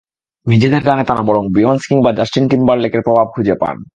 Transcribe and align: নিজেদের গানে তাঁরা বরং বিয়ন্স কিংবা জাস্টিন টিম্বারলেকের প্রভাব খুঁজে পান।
নিজেদের 0.47 0.81
গানে 0.83 1.03
তাঁরা 1.03 1.21
বরং 1.21 1.43
বিয়ন্স 1.53 1.81
কিংবা 1.87 2.11
জাস্টিন 2.11 2.47
টিম্বারলেকের 2.47 3.01
প্রভাব 3.01 3.27
খুঁজে 3.27 3.55
পান। 3.55 3.83